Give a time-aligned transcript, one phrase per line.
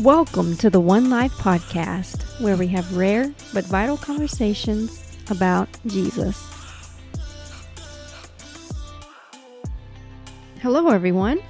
[0.00, 6.42] Welcome to the One Life Podcast, where we have rare but vital conversations about Jesus.
[10.62, 11.42] Hello, everyone.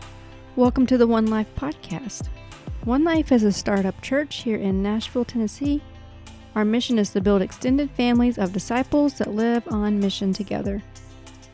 [0.57, 2.27] Welcome to the One Life Podcast.
[2.83, 5.80] One Life is a startup church here in Nashville, Tennessee.
[6.57, 10.83] Our mission is to build extended families of disciples that live on mission together.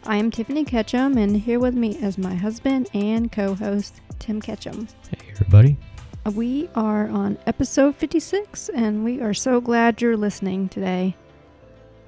[0.06, 4.40] I am Tiffany Ketchum, and here with me is my husband and co host, Tim
[4.40, 4.88] Ketchum.
[5.10, 5.76] Hey, everybody.
[6.34, 11.14] We are on episode 56, and we are so glad you're listening today.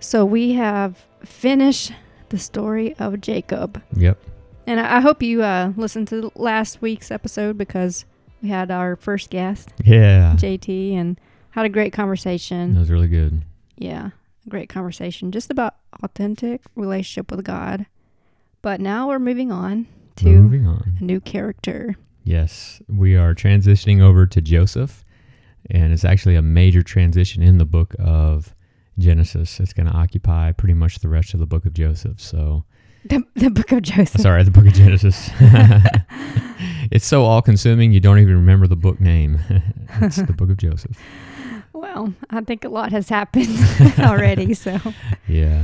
[0.00, 1.92] So, we have finished
[2.30, 3.82] the story of Jacob.
[3.94, 4.18] Yep.
[4.66, 8.04] And I I hope you uh, listened to last week's episode because
[8.42, 10.34] we had our first guest, Yeah.
[10.36, 11.18] JT, and
[11.50, 12.74] had a great conversation.
[12.74, 13.42] That was really good.
[13.76, 14.10] Yeah,
[14.48, 17.86] great conversation just about authentic relationship with God.
[18.62, 20.96] But now we're moving on to Moving on.
[21.00, 21.96] a new character.
[22.28, 25.02] Yes, we are transitioning over to Joseph,
[25.70, 28.54] and it's actually a major transition in the book of
[28.98, 29.58] Genesis.
[29.60, 32.20] It's going to occupy pretty much the rest of the book of Joseph.
[32.20, 32.64] So,
[33.06, 34.20] The, the book of Joseph.
[34.20, 35.30] sorry, the book of Genesis.
[36.90, 39.38] it's so all consuming, you don't even remember the book name.
[40.02, 40.98] it's the book of Joseph.
[41.72, 43.48] Well, I think a lot has happened
[44.00, 44.52] already.
[44.52, 44.78] So,
[45.26, 45.62] Yeah.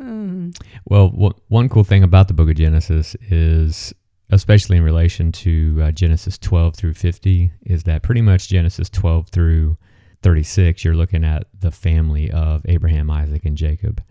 [0.00, 3.92] mm, Well, one cool thing about the book of Genesis is,
[4.30, 9.28] especially in relation to uh, Genesis 12 through 50, is that pretty much Genesis 12
[9.28, 9.76] through
[10.22, 14.02] 36, you're looking at the family of Abraham, Isaac, and Jacob.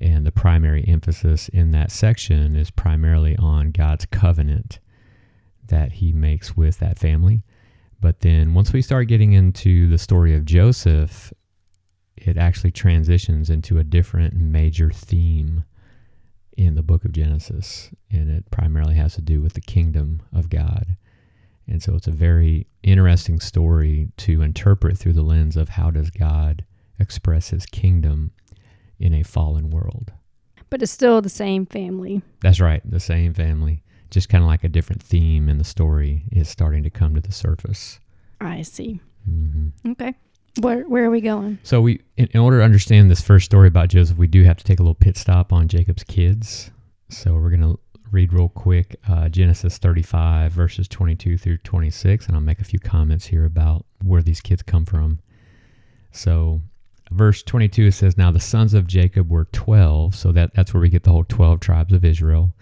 [0.00, 4.78] And the primary emphasis in that section is primarily on God's covenant
[5.66, 7.42] that he makes with that family.
[8.00, 11.32] But then once we start getting into the story of Joseph,
[12.16, 15.64] it actually transitions into a different major theme
[16.66, 20.50] in the book of Genesis, and it primarily has to do with the kingdom of
[20.50, 20.96] God.
[21.66, 26.10] And so it's a very interesting story to interpret through the lens of how does
[26.10, 26.64] God
[26.98, 28.32] express his kingdom
[28.98, 30.12] in a fallen world.
[30.68, 32.22] but it's still the same family.
[32.42, 36.24] That's right, the same family, just kind of like a different theme in the story
[36.30, 37.98] is starting to come to the surface.
[38.40, 39.00] I see.
[39.24, 40.14] hmm Okay.
[40.58, 41.58] Where, where are we going?
[41.62, 44.56] So we, in, in order to understand this first story about Joseph, we do have
[44.56, 46.70] to take a little pit stop on Jacob's kids.
[47.08, 47.78] So we're to
[48.10, 52.78] read real quick uh, Genesis 35 verses 22 through 26, and I'll make a few
[52.78, 55.20] comments here about where these kids come from.
[56.12, 56.62] So
[57.10, 60.80] verse 22 it says, "Now the sons of Jacob were 12." So that that's where
[60.80, 62.54] we get the whole 12 tribes of Israel.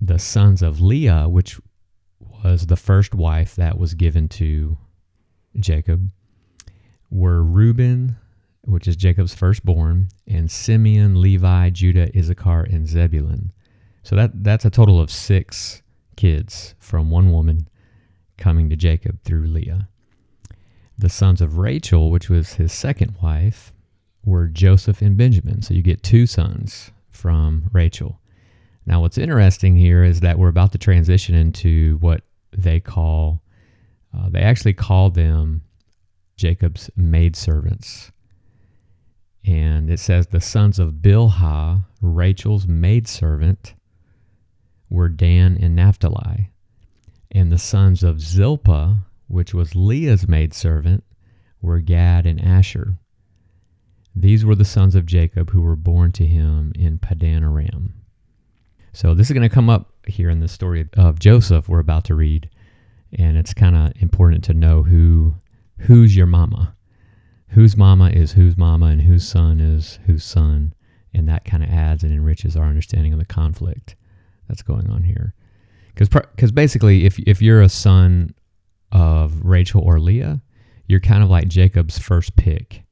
[0.00, 1.60] The sons of Leah, which
[2.44, 4.78] was the first wife that was given to
[5.58, 6.10] Jacob,
[7.10, 8.16] were Reuben,
[8.62, 13.52] which is Jacob's firstborn, and Simeon, Levi, Judah, Issachar, and Zebulun.
[14.02, 15.82] So that that's a total of six
[16.16, 17.68] kids from one woman
[18.38, 19.88] coming to Jacob through Leah.
[20.98, 23.72] The sons of Rachel, which was his second wife,
[24.24, 25.62] were Joseph and Benjamin.
[25.62, 28.20] So you get two sons from Rachel.
[28.86, 33.42] Now, what's interesting here is that we're about to transition into what they call,
[34.16, 35.62] uh, they actually call them
[36.40, 38.10] Jacob's maidservants.
[39.44, 43.74] And it says the sons of Bilhah, Rachel's maidservant,
[44.88, 46.50] were Dan and Naphtali.
[47.30, 51.04] And the sons of Zilpah, which was Leah's maidservant,
[51.60, 52.96] were Gad and Asher.
[54.16, 57.92] These were the sons of Jacob who were born to him in Padan Aram.
[58.94, 62.04] So this is going to come up here in the story of Joseph we're about
[62.04, 62.48] to read,
[63.12, 65.34] and it's kind of important to know who
[65.82, 66.74] who's your mama,
[67.48, 70.72] whose mama is whose mama, and whose son is whose son,
[71.12, 73.96] and that kind of adds and enriches our understanding of the conflict
[74.48, 75.34] that's going on here.
[75.94, 78.34] Because basically, if if you're a son
[78.92, 80.42] of Rachel or Leah,
[80.86, 82.84] you're kind of like Jacob's first pick.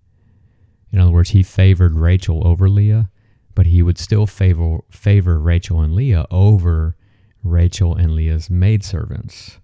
[0.92, 3.10] In other words, he favored Rachel over Leah,
[3.54, 6.96] but he would still favor favor Rachel and Leah over
[7.42, 9.58] Rachel and Leah's maidservants.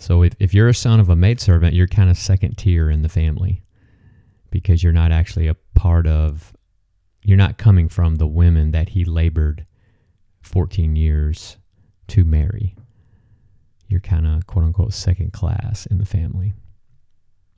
[0.00, 3.02] So if, if you're a son of a maidservant, you're kind of second tier in
[3.02, 3.62] the family
[4.50, 6.54] because you're not actually a part of
[7.22, 9.66] you're not coming from the women that he labored
[10.40, 11.58] 14 years
[12.08, 12.74] to marry.
[13.88, 16.54] You're kind of quote unquote second class in the family.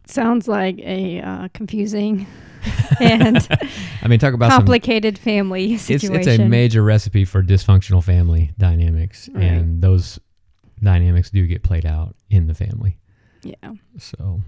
[0.06, 2.26] Sounds like a uh, confusing
[3.00, 3.46] and
[4.02, 6.28] I mean, talk about some complicated family it's, situation.
[6.28, 9.44] it's a major recipe for dysfunctional family dynamics Right.
[9.44, 10.18] and those
[10.82, 12.98] dynamics do get played out in the family
[13.42, 13.72] yeah.
[13.98, 14.42] so all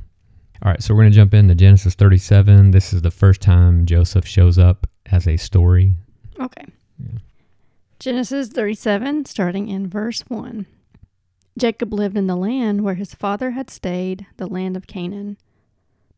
[0.65, 4.27] right so we're going to jump into genesis 37 this is the first time joseph
[4.27, 5.97] shows up as a story
[6.41, 6.65] Okay.
[6.99, 7.19] Yeah.
[7.99, 10.67] Genesis 37, starting in verse 1.
[11.57, 15.37] Jacob lived in the land where his father had stayed, the land of Canaan.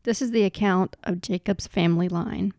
[0.03, 2.53] This is the account of Jacob's family line.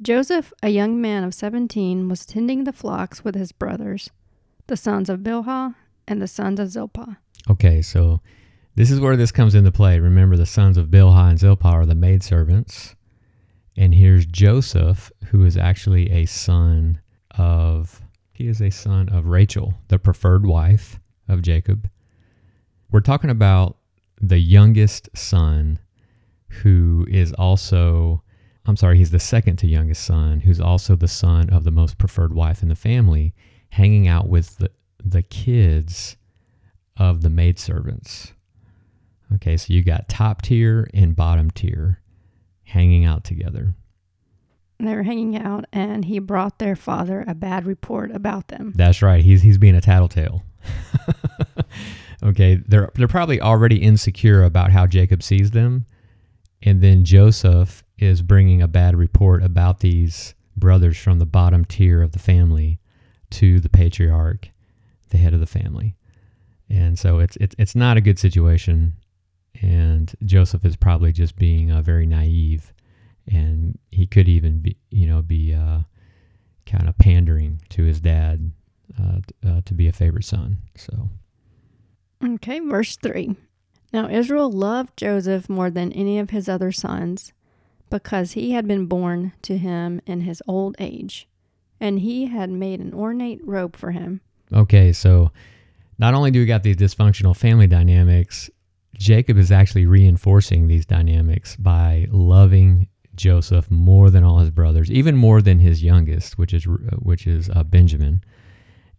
[0.00, 4.10] Joseph, a young man of 17, was tending the flocks with his brothers,
[4.66, 5.74] the sons of Bilhah
[6.08, 7.18] and the sons of Zilpah.
[7.48, 8.20] Okay, so
[8.74, 9.98] this is where this comes into play.
[9.98, 12.94] Remember, the sons of Bilhah and Zilpah are the maidservants.
[13.76, 17.00] And here's Joseph, who is actually a son
[17.38, 20.98] of, he is a son of Rachel, the preferred wife
[21.28, 21.88] of Jacob.
[22.90, 23.76] We're talking about
[24.20, 25.78] the youngest son
[26.48, 28.22] who is also,
[28.64, 31.98] I'm sorry, he's the second to youngest son, who's also the son of the most
[31.98, 33.34] preferred wife in the family,
[33.70, 34.70] hanging out with the,
[35.02, 36.16] the kids
[36.96, 38.32] of the maidservants.
[39.34, 42.00] Okay, so you got top tier and bottom tier
[42.64, 43.74] hanging out together.
[44.78, 48.72] They were hanging out, and he brought their father a bad report about them.
[48.76, 49.24] That's right.
[49.24, 50.42] He's he's being a tattletale.
[52.22, 55.86] okay, they're they're probably already insecure about how Jacob sees them,
[56.62, 62.02] and then Joseph is bringing a bad report about these brothers from the bottom tier
[62.02, 62.78] of the family
[63.30, 64.50] to the patriarch,
[65.10, 65.96] the head of the family.
[66.68, 68.94] And so it's it's it's not a good situation
[69.62, 72.72] and Joseph is probably just being uh, very naive,
[73.26, 75.80] and he could even be, you know, be uh,
[76.64, 78.52] kind of pandering to his dad
[79.00, 80.58] uh, uh, to be a favorite son.
[80.76, 81.10] So,
[82.24, 83.36] okay, verse three.
[83.92, 87.32] Now Israel loved Joseph more than any of his other sons,
[87.90, 91.28] because he had been born to him in his old age,
[91.80, 94.20] and he had made an ornate robe for him.
[94.52, 95.30] Okay, so
[95.98, 98.50] not only do we got these dysfunctional family dynamics,
[98.96, 105.16] Jacob is actually reinforcing these dynamics by loving Joseph more than all his brothers, even
[105.16, 106.64] more than his youngest, which is
[106.98, 108.22] which is uh, Benjamin.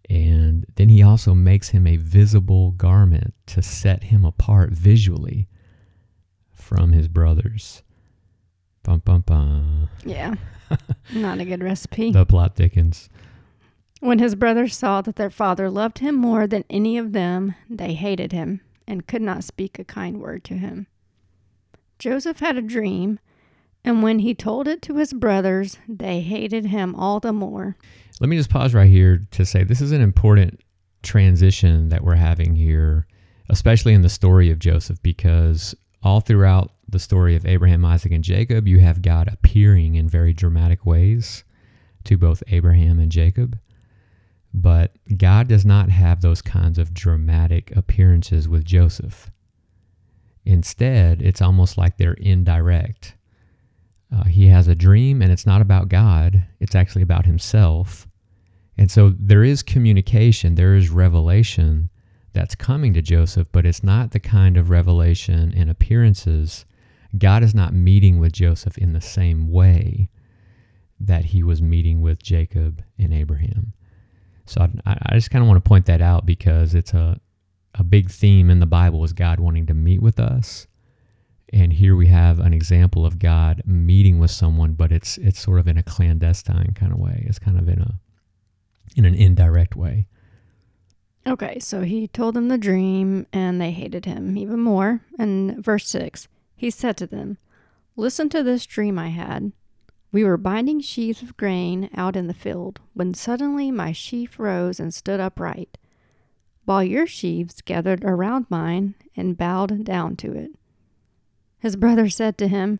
[0.09, 5.47] And then he also makes him a visible garment to set him apart visually
[6.51, 7.83] from his brothers.
[8.83, 9.89] Bum bum bum.
[10.05, 10.35] Yeah,
[11.13, 12.11] not a good recipe.
[12.11, 13.09] the plot thickens.
[13.99, 17.93] When his brothers saw that their father loved him more than any of them, they
[17.93, 20.87] hated him and could not speak a kind word to him.
[21.97, 23.19] Joseph had a dream,
[23.83, 27.75] and when he told it to his brothers, they hated him all the more.
[28.19, 30.61] Let me just pause right here to say this is an important
[31.01, 33.07] transition that we're having here,
[33.49, 35.73] especially in the story of Joseph, because
[36.03, 40.33] all throughout the story of Abraham, Isaac, and Jacob, you have God appearing in very
[40.33, 41.43] dramatic ways
[42.03, 43.57] to both Abraham and Jacob.
[44.53, 49.29] But God does not have those kinds of dramatic appearances with Joseph.
[50.45, 53.15] Instead, it's almost like they're indirect.
[54.13, 58.07] Uh, he has a dream, and it's not about God, it's actually about himself.
[58.77, 61.89] And so there is communication, there is revelation
[62.33, 66.65] that's coming to Joseph, but it's not the kind of revelation and appearances.
[67.17, 70.09] God is not meeting with Joseph in the same way
[70.99, 73.73] that he was meeting with Jacob and Abraham.
[74.49, 77.19] So I, I just kind of want to point that out because it's a,
[77.75, 80.67] a big theme in the Bible is God wanting to meet with us.
[81.53, 85.59] And here we have an example of God meeting with someone, but it's it's sort
[85.59, 87.23] of in a clandestine kind of way.
[87.25, 87.99] It's kind of in a
[88.97, 90.07] in an indirect way.
[91.25, 95.01] Okay, so he told them the dream, and they hated him even more.
[95.19, 97.37] And verse 6, he said to them,
[97.97, 99.51] Listen to this dream I had.
[100.17, 104.79] We were binding sheaves of grain out in the field when suddenly my sheaf rose
[104.79, 105.77] and stood upright,
[106.65, 110.49] while your sheaves gathered around mine and bowed down to it.
[111.59, 112.79] His brother said to him,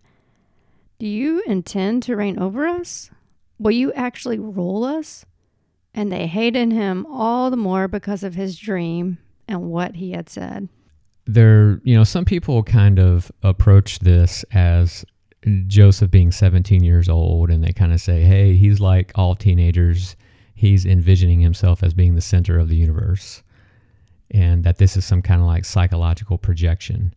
[0.98, 3.12] Do you intend to reign over us?
[3.60, 5.24] Will you actually rule us?
[5.94, 10.28] And they hated him all the more because of his dream and what he had
[10.28, 10.70] said.
[11.28, 15.06] There, you know, some people kind of approach this as
[15.68, 20.16] Joseph being 17 years old, and they kind of say, hey, he's like all teenagers.
[20.54, 23.44] He's envisioning himself as being the center of the universe,
[24.32, 27.14] and that this is some kind of like psychological projection.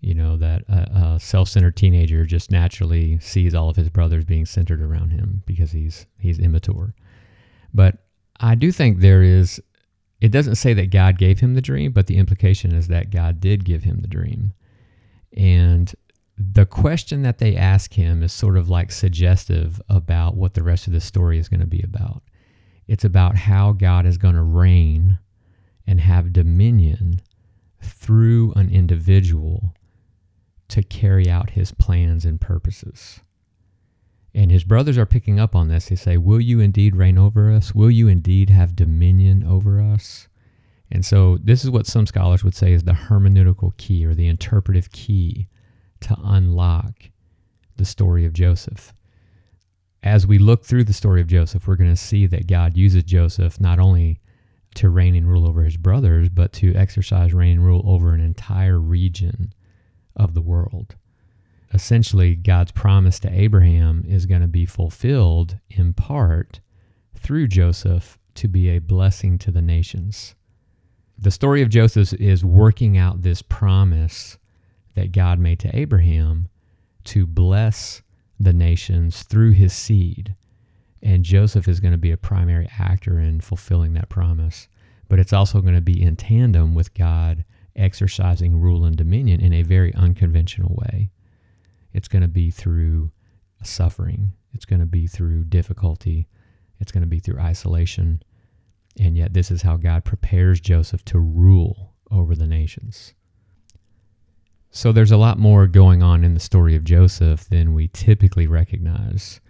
[0.00, 4.24] You know, that a, a self centered teenager just naturally sees all of his brothers
[4.24, 6.94] being centered around him because he's, he's immature.
[7.72, 7.96] But
[8.38, 9.62] I do think there is,
[10.20, 13.40] it doesn't say that God gave him the dream, but the implication is that God
[13.40, 14.52] did give him the dream.
[15.34, 15.92] And
[16.36, 20.86] the question that they ask him is sort of like suggestive about what the rest
[20.86, 22.22] of the story is going to be about.
[22.88, 25.18] It's about how God is going to reign
[25.86, 27.20] and have dominion
[27.80, 29.74] through an individual
[30.68, 33.20] to carry out his plans and purposes.
[34.34, 35.88] And his brothers are picking up on this.
[35.88, 37.74] They say, Will you indeed reign over us?
[37.74, 40.26] Will you indeed have dominion over us?
[40.90, 44.26] And so, this is what some scholars would say is the hermeneutical key or the
[44.26, 45.48] interpretive key
[46.04, 47.10] to unlock
[47.76, 48.92] the story of Joseph.
[50.02, 53.04] As we look through the story of Joseph, we're going to see that God uses
[53.04, 54.20] Joseph not only
[54.74, 58.20] to reign and rule over his brothers, but to exercise reign and rule over an
[58.20, 59.54] entire region
[60.16, 60.96] of the world.
[61.72, 66.60] Essentially, God's promise to Abraham is going to be fulfilled in part
[67.16, 70.34] through Joseph to be a blessing to the nations.
[71.16, 74.36] The story of Joseph is working out this promise
[74.94, 76.48] that God made to Abraham
[77.04, 78.02] to bless
[78.38, 80.34] the nations through his seed.
[81.02, 84.68] And Joseph is going to be a primary actor in fulfilling that promise.
[85.08, 87.44] But it's also going to be in tandem with God
[87.76, 91.10] exercising rule and dominion in a very unconventional way.
[91.92, 93.10] It's going to be through
[93.62, 96.28] suffering, it's going to be through difficulty,
[96.80, 98.22] it's going to be through isolation.
[98.98, 103.14] And yet, this is how God prepares Joseph to rule over the nations.
[104.76, 108.48] So, there's a lot more going on in the story of Joseph than we typically
[108.48, 109.40] recognize.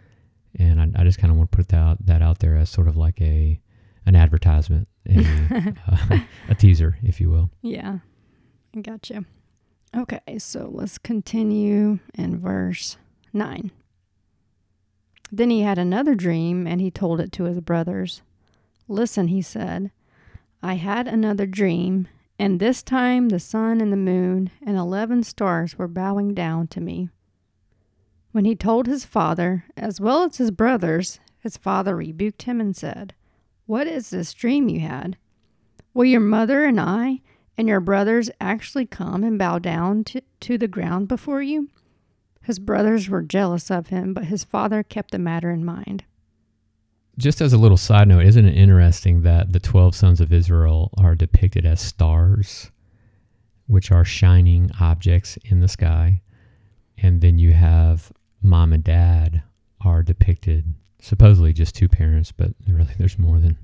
[0.59, 2.88] And I, I just kind of want to put that, that out there as sort
[2.88, 3.59] of like a
[4.07, 6.19] an advertisement, a, uh,
[6.50, 7.49] a teaser, if you will.
[7.62, 8.00] Yeah,
[8.76, 9.25] I gotcha.
[9.97, 12.99] Okay, so let's continue in verse
[13.33, 13.71] 9.
[15.33, 18.21] Then he had another dream, and he told it to his brothers.
[18.88, 19.90] Listen, he said,
[20.62, 25.78] I had another dream, and this time the sun and the moon and eleven stars
[25.78, 27.08] were bowing down to me.
[28.32, 32.76] When he told his father, as well as his brothers, his father rebuked him and
[32.76, 33.14] said,
[33.66, 35.16] What is this dream you had?
[35.92, 37.20] Will your mother and I
[37.56, 41.68] and your brothers actually come and bow down to, to the ground before you?
[42.42, 46.04] His brothers were jealous of him, but his father kept the matter in mind.
[47.16, 50.90] Just as a little side note, isn't it interesting that the 12 sons of Israel
[50.99, 52.71] are depicted as stars,
[53.66, 56.21] which are shining objects in the sky?
[56.99, 59.42] And then you have mom and dad
[59.80, 63.59] are depicted, supposedly just two parents, but really there's more than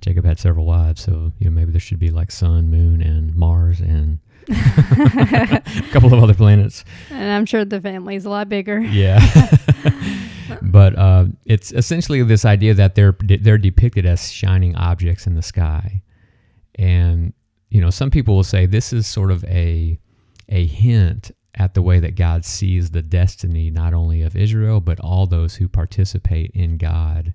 [0.00, 3.34] Jacob had several wives, so you know maybe there should be like sun, moon, and
[3.36, 4.18] Mars, and
[4.48, 6.84] a couple of other planets.
[7.10, 8.80] And I'm sure the family's a lot bigger.
[8.80, 9.20] Yeah,
[10.62, 15.42] but uh, it's essentially this idea that they're they're depicted as shining objects in the
[15.42, 16.02] sky,
[16.76, 17.32] and
[17.68, 19.98] you know some people will say this is sort of a
[20.48, 25.00] a hint at the way that God sees the destiny not only of Israel but
[25.00, 27.34] all those who participate in God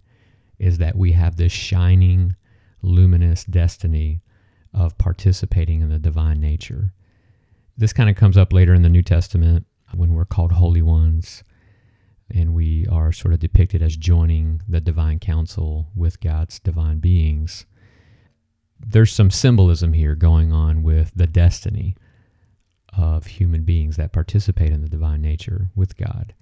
[0.58, 2.36] is that we have this shining
[2.82, 4.22] luminous destiny
[4.74, 6.94] of participating in the divine nature.
[7.78, 11.44] This kind of comes up later in the New Testament when we're called holy ones
[12.34, 17.66] and we are sort of depicted as joining the divine council with God's divine beings.
[18.80, 21.96] There's some symbolism here going on with the destiny
[22.98, 26.34] of human beings that participate in the divine nature with God.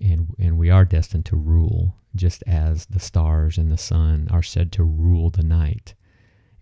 [0.00, 4.42] And, and we are destined to rule just as the stars and the sun are
[4.42, 5.94] said to rule the night,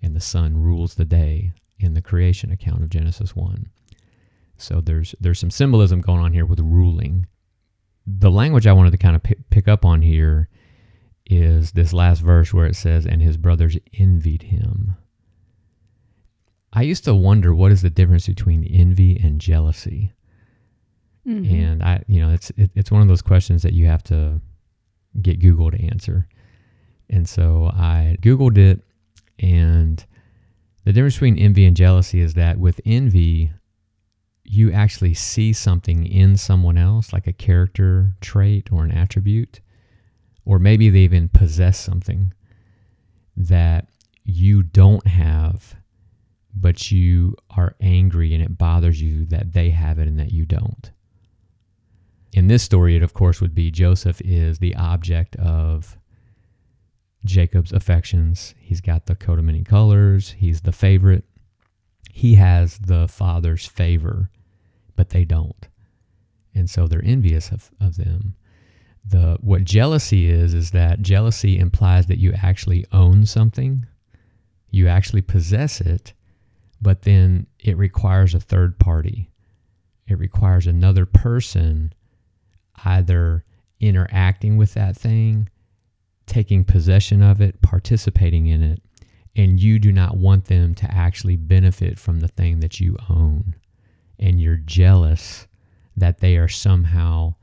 [0.02, 3.70] and the sun rules the day in the creation account of Genesis 1.
[4.56, 7.26] So there's there's some symbolism going on here with ruling.
[8.10, 10.48] The language I wanted to kind of pick, pick up on here
[11.26, 14.94] is this last verse where it says, "And his brothers envied him."
[16.72, 20.12] I used to wonder what is the difference between envy and jealousy.
[21.26, 21.54] Mm-hmm.
[21.54, 24.40] And I, you know, it's it, it's one of those questions that you have to
[25.20, 26.28] get Google to answer.
[27.10, 28.80] And so I Googled it,
[29.38, 30.02] and
[30.84, 33.52] the difference between envy and jealousy is that with envy,
[34.50, 39.60] you actually see something in someone else, like a character trait or an attribute,
[40.44, 42.32] or maybe they even possess something
[43.36, 43.88] that
[44.24, 45.76] you don't have,
[46.54, 50.46] but you are angry and it bothers you that they have it and that you
[50.46, 50.90] don't.
[52.32, 55.98] In this story, it of course would be Joseph is the object of
[57.24, 58.54] Jacob's affections.
[58.60, 61.24] He's got the coat of many colors, he's the favorite.
[62.10, 64.30] He has the father's favor,
[64.98, 65.68] but they don't.
[66.56, 68.34] And so they're envious of, of them.
[69.06, 73.86] The what jealousy is is that jealousy implies that you actually own something,
[74.70, 76.14] you actually possess it,
[76.82, 79.30] but then it requires a third party.
[80.08, 81.92] It requires another person
[82.84, 83.44] either
[83.78, 85.48] interacting with that thing,
[86.26, 88.82] taking possession of it, participating in it,
[89.36, 93.54] and you do not want them to actually benefit from the thing that you own.
[94.18, 95.46] And you're jealous
[95.96, 97.34] that they are somehow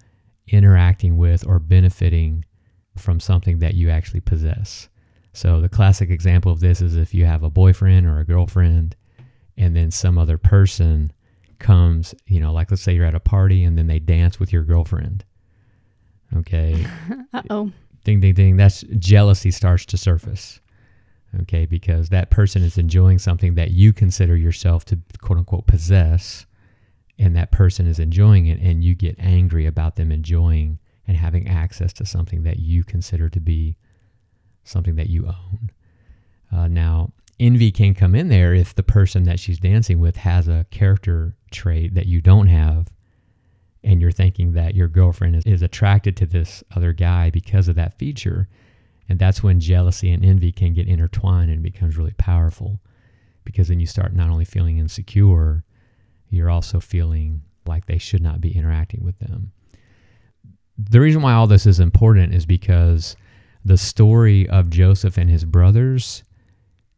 [0.48, 2.46] interacting with or benefiting
[2.98, 4.90] from something that you actually possess.
[5.34, 8.96] So the classic example of this is if you have a boyfriend or a girlfriend
[9.58, 11.12] and then some other person
[11.60, 14.54] comes, you know, like let's say you're at a party and then they dance with
[14.54, 15.26] your girlfriend.
[16.38, 16.86] Okay.
[17.34, 17.72] uh oh.
[18.04, 18.56] Ding, ding, ding.
[18.56, 20.62] That's jealousy starts to surface.
[21.42, 21.66] Okay.
[21.66, 26.46] Because that person is enjoying something that you consider yourself to quote unquote possess.
[27.18, 28.60] And that person is enjoying it.
[28.60, 33.30] And you get angry about them enjoying and having access to something that you consider
[33.30, 33.78] to be
[34.64, 35.70] something that you own.
[36.52, 40.48] Uh, now, envy can come in there if the person that she's dancing with has
[40.48, 42.88] a character trait that you don't have
[43.84, 47.76] and you're thinking that your girlfriend is, is attracted to this other guy because of
[47.76, 48.48] that feature
[49.08, 52.80] and that's when jealousy and envy can get intertwined and becomes really powerful
[53.44, 55.64] because then you start not only feeling insecure
[56.30, 59.52] you're also feeling like they should not be interacting with them
[60.78, 63.16] the reason why all this is important is because
[63.64, 66.24] the story of Joseph and his brothers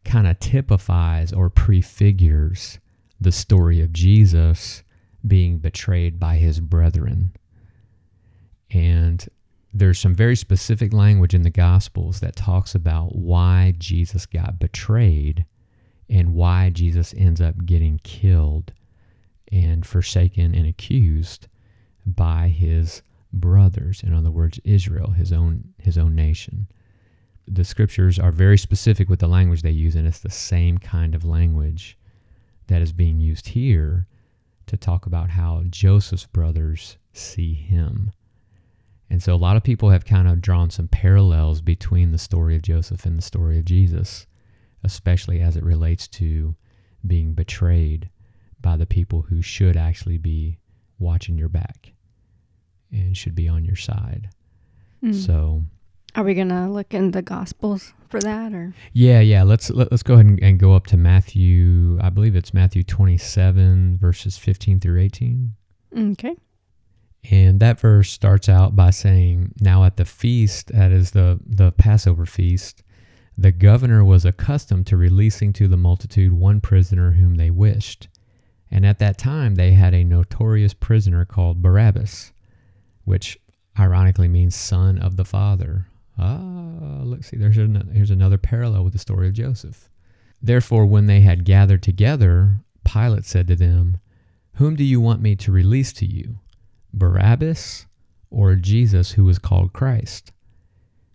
[0.04, 2.78] kind of typifies or prefigures
[3.20, 4.82] the story of Jesus
[5.26, 7.32] being betrayed by his brethren.
[8.70, 9.26] And
[9.72, 15.46] there's some very specific language in the Gospels that talks about why Jesus got betrayed
[16.08, 18.72] and why Jesus ends up getting killed
[19.52, 21.48] and forsaken and accused
[22.06, 23.02] by his
[23.32, 26.68] brothers, in other words, Israel, his own his own nation.
[27.46, 31.14] The scriptures are very specific with the language they use, and it's the same kind
[31.14, 31.98] of language
[32.66, 34.06] that is being used here
[34.66, 38.12] to talk about how Joseph's brothers see him.
[39.10, 42.54] And so a lot of people have kind of drawn some parallels between the story
[42.54, 44.26] of Joseph and the story of Jesus,
[44.84, 46.54] especially as it relates to
[47.06, 48.10] being betrayed
[48.60, 50.58] by the people who should actually be
[50.98, 51.92] watching your back
[52.90, 54.30] and should be on your side.
[55.02, 55.14] Mm.
[55.14, 55.64] So,
[56.14, 58.74] are we gonna look in the Gospels for that, or?
[58.92, 59.42] Yeah, yeah.
[59.42, 61.98] Let's let, us let us go ahead and, and, go up to Matthew.
[62.00, 65.54] I believe it's Matthew twenty-seven, verses fifteen through eighteen.
[65.96, 66.34] Okay.
[67.30, 71.72] And that verse starts out by saying, "Now at the feast, that is the the
[71.72, 72.82] Passover feast."
[73.40, 78.08] The governor was accustomed to releasing to the multitude one prisoner whom they wished.
[78.70, 82.32] And at that time, they had a notorious prisoner called Barabbas
[83.08, 83.38] which
[83.78, 85.86] ironically means son of the father.
[86.18, 89.88] Ah, let's see, there's an, here's another parallel with the story of Joseph.
[90.42, 93.96] Therefore, when they had gathered together, Pilate said to them,
[94.56, 96.38] Whom do you want me to release to you,
[96.92, 97.86] Barabbas
[98.30, 100.32] or Jesus who was called Christ?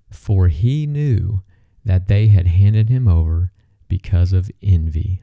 [0.09, 1.43] For he knew
[1.85, 3.51] that they had handed him over
[3.87, 5.21] because of envy.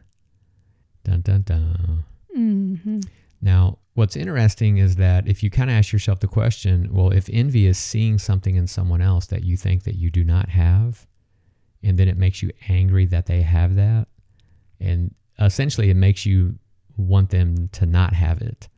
[1.02, 2.04] Dun dun dun.
[2.36, 3.00] Mm-hmm.
[3.42, 7.28] Now, what's interesting is that if you kind of ask yourself the question, well, if
[7.32, 11.06] envy is seeing something in someone else that you think that you do not have,
[11.82, 14.08] and then it makes you angry that they have that,
[14.78, 16.58] and essentially it makes you
[16.96, 18.68] want them to not have it,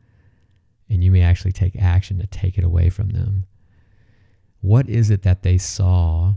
[0.89, 3.45] and you may actually take action to take it away from them.
[4.61, 6.35] What is it that they saw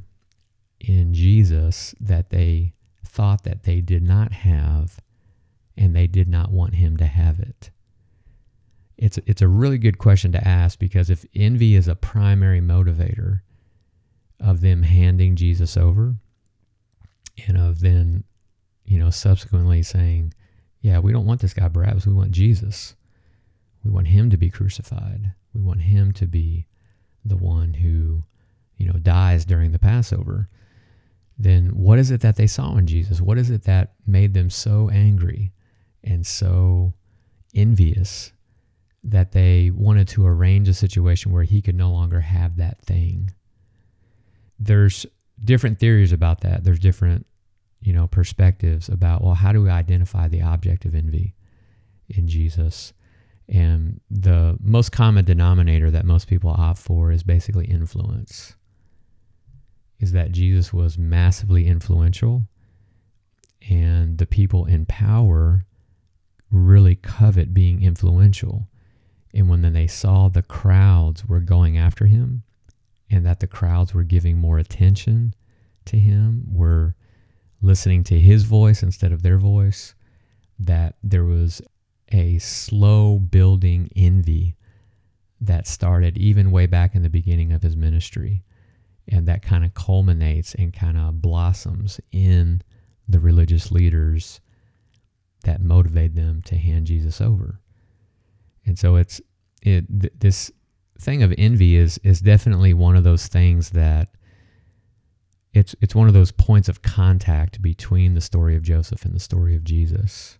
[0.80, 2.72] in Jesus that they
[3.04, 5.00] thought that they did not have,
[5.76, 7.70] and they did not want him to have it?
[8.98, 13.40] it's it's a really good question to ask because if envy is a primary motivator
[14.40, 16.16] of them handing Jesus over
[17.46, 18.24] and of then
[18.84, 20.32] you know subsequently saying
[20.80, 22.94] yeah we don't want this guy Barabbas we want Jesus.
[23.84, 25.32] We want him to be crucified.
[25.54, 26.66] We want him to be
[27.24, 28.24] the one who
[28.76, 30.48] you know dies during the Passover.
[31.38, 33.20] Then what is it that they saw in Jesus?
[33.20, 35.52] What is it that made them so angry
[36.06, 36.94] and so
[37.54, 38.32] envious
[39.02, 43.30] that they wanted to arrange a situation where he could no longer have that thing.
[44.58, 45.06] There's
[45.42, 46.64] different theories about that.
[46.64, 47.26] There's different,
[47.80, 51.34] you know, perspectives about well, how do we identify the object of envy
[52.08, 52.92] in Jesus?
[53.48, 58.54] And the most common denominator that most people opt for is basically influence.
[60.00, 62.42] Is that Jesus was massively influential
[63.68, 65.64] and the people in power
[66.56, 68.68] really covet being influential.
[69.34, 72.42] And when they saw the crowds were going after him
[73.10, 75.34] and that the crowds were giving more attention
[75.86, 76.94] to him, were
[77.62, 79.94] listening to his voice instead of their voice,
[80.58, 81.60] that there was
[82.12, 84.56] a slow building envy
[85.40, 88.42] that started even way back in the beginning of his ministry.
[89.08, 92.62] And that kind of culminates and kind of blossoms in
[93.08, 94.40] the religious leaders
[95.46, 97.60] that motivate them to hand Jesus over.
[98.66, 99.20] And so it's
[99.62, 100.52] it th- this
[100.98, 104.10] thing of envy is is definitely one of those things that
[105.52, 109.20] it's it's one of those points of contact between the story of Joseph and the
[109.20, 110.38] story of Jesus.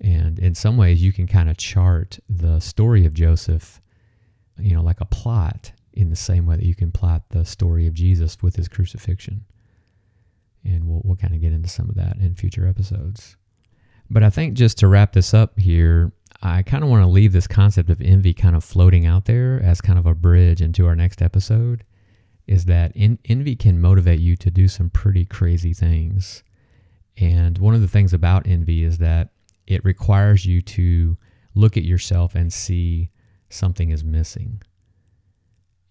[0.00, 3.80] And in some ways you can kind of chart the story of Joseph,
[4.58, 7.88] you know, like a plot in the same way that you can plot the story
[7.88, 9.44] of Jesus with his crucifixion.
[10.64, 13.36] And we'll we'll kind of get into some of that in future episodes.
[14.10, 17.32] But I think just to wrap this up here, I kind of want to leave
[17.32, 20.86] this concept of envy kind of floating out there as kind of a bridge into
[20.86, 21.84] our next episode
[22.46, 26.42] is that envy can motivate you to do some pretty crazy things.
[27.18, 29.30] And one of the things about envy is that
[29.66, 31.18] it requires you to
[31.54, 33.10] look at yourself and see
[33.50, 34.62] something is missing.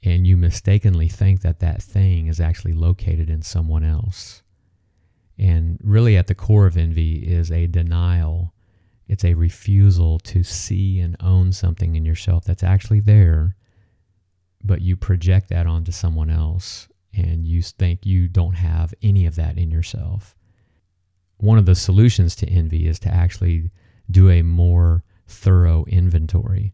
[0.02, 4.42] And you mistakenly think that that thing is actually located in someone else.
[5.38, 8.54] And really, at the core of envy is a denial.
[9.08, 13.56] It's a refusal to see and own something in yourself that's actually there
[14.64, 19.36] but you project that onto someone else and you think you don't have any of
[19.36, 20.36] that in yourself.
[21.38, 23.72] One of the solutions to envy is to actually
[24.10, 26.74] do a more thorough inventory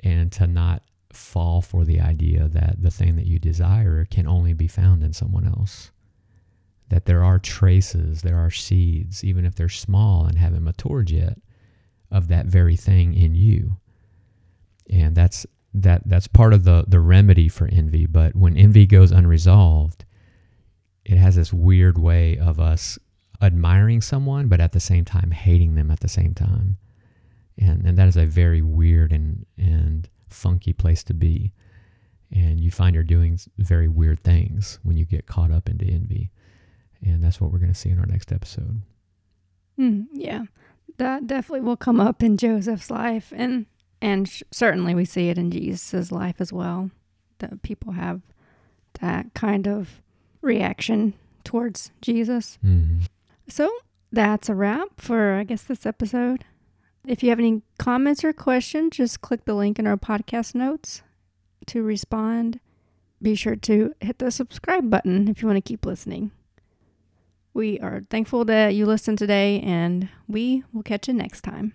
[0.00, 4.52] and to not fall for the idea that the thing that you desire can only
[4.52, 5.90] be found in someone else.
[6.90, 11.38] That there are traces, there are seeds, even if they're small and haven't matured yet,
[12.10, 13.78] of that very thing in you.
[14.90, 18.06] And that's that that's part of the the remedy for envy.
[18.06, 20.04] But when envy goes unresolved
[21.04, 22.98] it has this weird way of us
[23.42, 26.76] admiring someone but at the same time hating them at the same time.
[27.58, 31.52] And and that is a very weird and and funky place to be.
[32.32, 36.30] And you find you're doing very weird things when you get caught up into envy
[37.04, 38.82] and that's what we're going to see in our next episode
[39.78, 40.44] mm, yeah
[40.96, 43.66] that definitely will come up in joseph's life and
[44.04, 46.90] and sh- certainly we see it in Jesus' life as well,
[47.38, 48.20] that people have
[49.00, 50.02] that kind of
[50.42, 52.58] reaction towards Jesus.
[52.62, 53.00] mm-hmm.
[53.48, 53.70] So
[54.12, 56.44] that's a wrap for, I guess, this episode.
[57.06, 61.00] If you have any comments or questions, just click the link in our podcast notes
[61.66, 62.60] to respond.
[63.22, 66.30] Be sure to hit the subscribe button if you want to keep listening.
[67.54, 71.72] We are thankful that you listened today, and we will catch you next time.